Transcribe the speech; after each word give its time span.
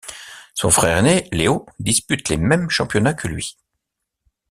Son 0.55 0.71
frère 0.71 0.97
ainé, 0.97 1.29
Leo, 1.31 1.67
dispute 1.77 2.29
les 2.29 2.37
mêmes 2.37 2.71
championnats 2.71 3.13
que 3.13 3.27
lui. 3.27 3.55